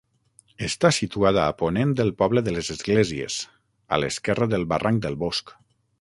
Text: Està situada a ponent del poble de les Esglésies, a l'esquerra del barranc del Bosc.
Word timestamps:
Està 0.67 0.89
situada 0.99 1.43
a 1.49 1.53
ponent 1.59 1.91
del 1.99 2.09
poble 2.21 2.43
de 2.47 2.55
les 2.55 2.71
Esglésies, 2.77 3.39
a 3.95 4.01
l'esquerra 4.05 4.49
del 4.55 4.67
barranc 4.73 5.05
del 5.05 5.21
Bosc. 5.27 5.55